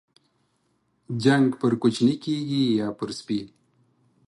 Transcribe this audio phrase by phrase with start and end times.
[1.23, 3.39] جنگ پر کوچني کېږي، يا پر سپي.